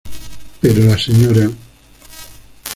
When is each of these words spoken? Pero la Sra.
Pero 0.59 0.83
la 0.83 0.97
Sra. 0.97 1.47